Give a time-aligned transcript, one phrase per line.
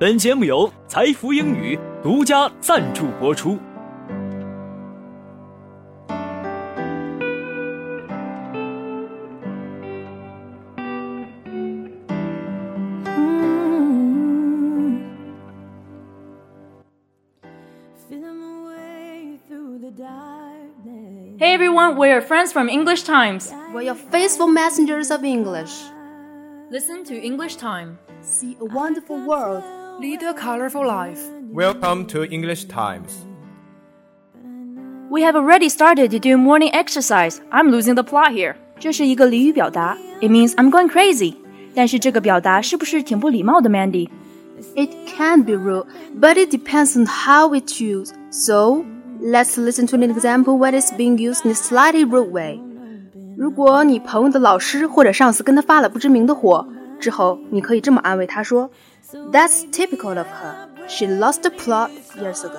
[0.00, 3.58] 本节目由财富英语独家赞助播出。
[21.38, 23.52] Hey everyone, we're your friends from English Times.
[23.72, 25.70] We're your faithful messengers of English.
[26.70, 27.98] Listen to English Time.
[28.22, 29.62] See a wonderful world.
[30.00, 31.20] Lead a colorful life.
[31.52, 33.24] Welcome to English Times.
[35.10, 37.40] We have already started to do morning exercise.
[37.50, 38.56] I'm losing the plot here.
[38.78, 41.36] 这是一个俚语表达，It means I'm going crazy。
[41.74, 44.08] 但是这个表达是不是挺不礼貌的，Mandy？
[44.74, 45.86] It can be rude,
[46.20, 48.10] but it depends on how we choose.
[48.30, 48.84] So,
[49.22, 52.60] let's listen to an example when it's being used in a slightly rude way.
[53.36, 56.66] 如果你朋友的老师或者上司跟他发了不知名的火，
[57.00, 58.70] 之后你可以这么安慰他说：“
[59.32, 60.54] That's typical of her.
[60.88, 62.58] She lost the plot years ago.”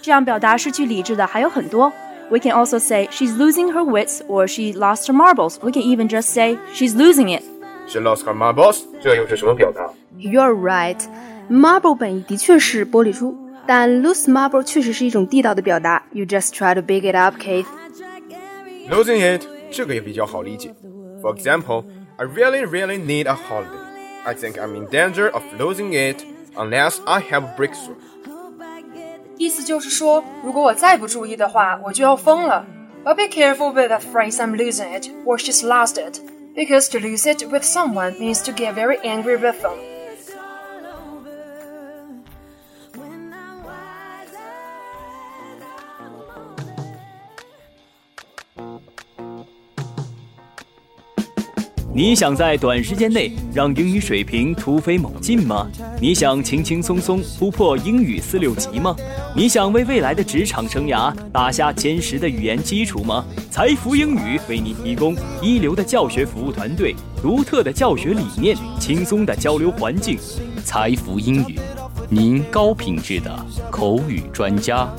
[0.00, 1.92] 这样表达失去理智的还有很多。
[2.30, 5.56] We can also say she's losing her wits or she lost her marbles.
[5.60, 7.42] We can even just say she's losing it.
[7.86, 11.00] She lost her marbles，这又是什么表达 You're right.
[11.50, 13.34] Marble 本意的确是玻璃珠，
[13.66, 16.02] 但 lose marble 确实是一种地道的表达。
[16.12, 17.66] You just try to big it up, Keith.
[18.90, 20.74] Losing it，这个也比较好理解。
[21.22, 21.84] For example,
[22.18, 23.78] I really, really need a holiday.
[24.26, 26.24] I think I'm in danger of losing it
[26.56, 27.96] unless I have a breakthrough.
[29.36, 32.66] 意思就是说，如果我再不注意的话，我就要疯了。
[33.04, 36.20] But be careful with that phrase I'm losing it or she's lost it.
[36.56, 39.78] Because to lose it with someone means to get very angry with them.
[51.95, 55.69] 你想在短时间内让英语水平突飞猛进吗？
[56.01, 58.95] 你想轻轻松松突破英语四六级吗？
[59.35, 63.23] 你想为未来的职场生涯打下坚实的语言基础吗？
[63.51, 70.17] 财富英语为你提供一流的教学服务团队、独特的教学理念、轻松的交流环境。
[70.65, 71.59] 财富英语，
[72.09, 74.91] 您高品质的口语专家。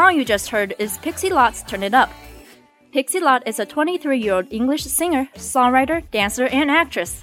[0.00, 2.10] Song you just heard is Pixie Lott's Turn It Up.
[2.90, 7.22] Pixie Lott is a 23 year old English singer, songwriter, dancer, and actress.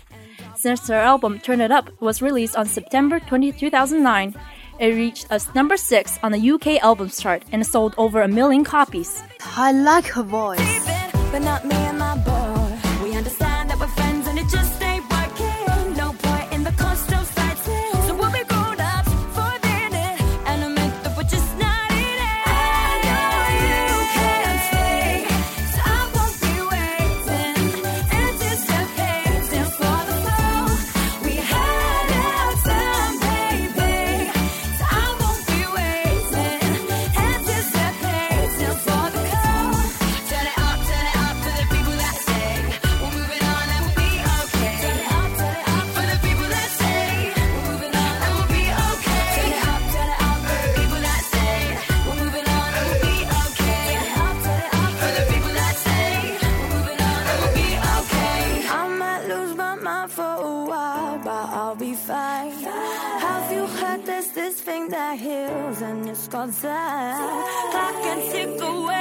[0.55, 4.35] Since her album Turn It Up was released on September 20, 2009,
[4.79, 8.63] it reached us number 6 on the UK albums chart and sold over a million
[8.63, 9.23] copies.
[9.41, 10.85] I like her voice.
[66.25, 67.43] Called time?
[67.73, 68.96] I can take away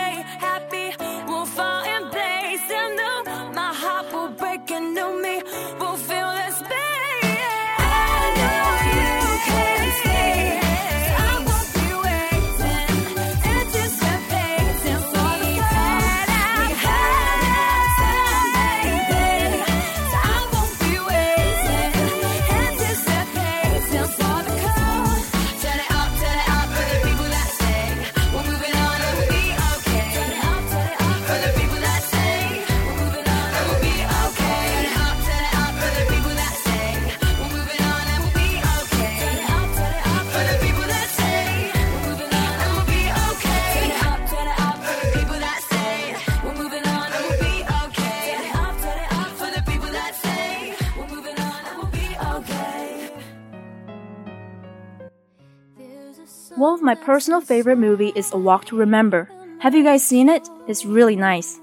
[56.56, 59.28] One of my personal favorite movie is A Walk to Remember.
[59.58, 60.48] Have you guys seen it?
[60.66, 61.60] It's really nice.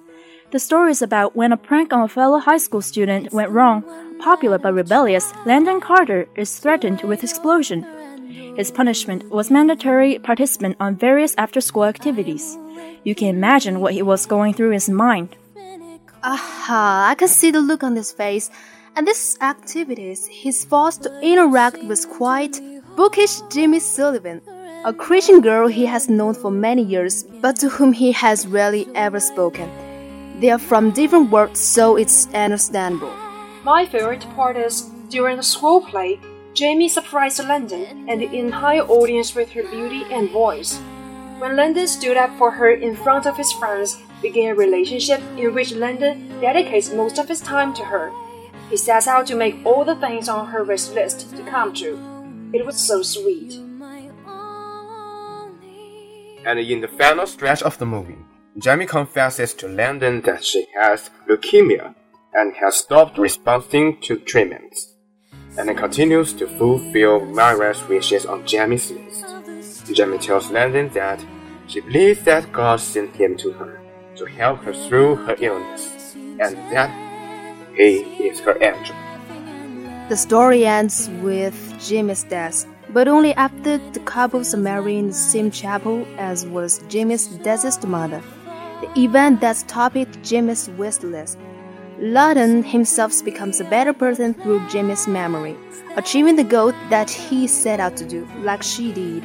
[0.52, 3.84] The story is about when a prank on a fellow high school student went wrong.
[4.20, 7.82] Popular but rebellious, Landon Carter is threatened with explosion.
[8.56, 12.56] His punishment was mandatory participant on various after-school activities.
[13.04, 15.36] You can imagine what he was going through in his mind.
[16.22, 18.52] Aha, I can see the look on his face.
[18.96, 22.62] And these activities, he's forced to interact with quite
[22.96, 24.40] bookish Jimmy Sullivan,
[24.86, 28.86] a Christian girl he has known for many years, but to whom he has rarely
[28.96, 29.70] ever spoken.
[30.42, 33.14] They are from different worlds, so it's understandable.
[33.64, 36.20] My favorite part is during the school play,
[36.54, 40.78] Jamie surprised Landon and the entire audience with her beauty and voice.
[41.40, 45.54] When Landon stood up for her in front of his friends, began a relationship in
[45.54, 48.12] which Landon dedicates most of his time to her.
[48.70, 52.00] He sets out to make all the things on her wish list to come true.
[52.54, 53.60] It was so sweet.
[56.46, 58.18] And in the final stretch of the movie,
[58.58, 61.96] Jamie confesses to Landon that she has leukemia
[62.34, 64.94] and has stopped responding to treatments,
[65.58, 69.26] and continues to fulfill Myra's wishes on Jamie's list.
[69.94, 71.24] Jamie tells Landon that
[71.68, 73.80] she believes that God sent him to her
[74.16, 76.92] to help her through her illness, and that
[77.76, 78.96] he is her angel.
[80.10, 85.50] The story ends with Jimmy's death, but only after the couples married in the same
[85.50, 88.22] chapel as was Jimmy's deceased mother.
[88.82, 91.40] The event that topped Jimmy's wish list.
[92.00, 95.56] Lawton himself becomes a better person through Jimmy's memory,
[95.96, 99.24] achieving the goal that he set out to do, like she did.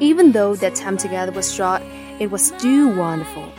[0.00, 1.82] Even though their time together was short,
[2.20, 3.52] it was still wonderful.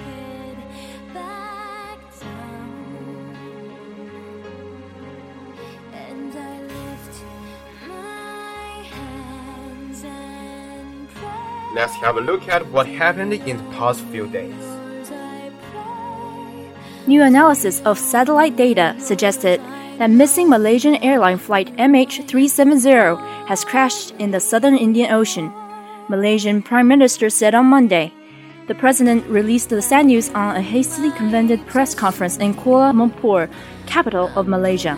[11.73, 14.55] Let's have a look at what happened in the past few days.
[17.05, 19.61] New analysis of satellite data suggested
[19.99, 25.53] that missing Malaysian airline flight MH370 has crashed in the southern Indian Ocean.
[26.07, 28.11] Malaysian Prime Minister said on Monday.
[28.67, 33.49] The president released the sad news on a hastily convened press conference in Kuala Lumpur,
[33.85, 34.97] capital of Malaysia.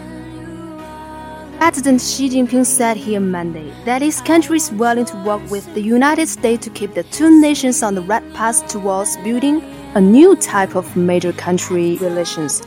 [1.62, 5.80] President Xi Jinping said here Monday that his country is willing to work with the
[5.80, 9.62] United States to keep the two nations on the right path towards building
[9.94, 12.64] a new type of major country relations.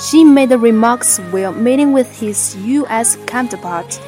[0.00, 3.18] Xi made the remarks while meeting with his U.S.
[3.26, 4.00] counterpart,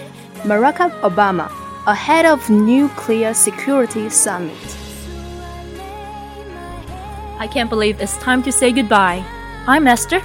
[0.45, 1.53] Barack Obama,
[1.87, 4.57] ahead of nuclear security summit.
[7.39, 9.23] I can't believe it's time to say goodbye.
[9.67, 10.23] I'm Esther.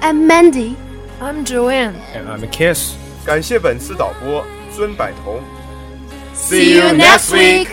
[0.00, 0.76] I'm Mandy,
[1.20, 1.96] I'm Joanne.
[2.14, 2.96] And I'm a Kiss.
[3.24, 5.42] 感谢本次导播孙柏彤。
[6.34, 7.68] see you next week.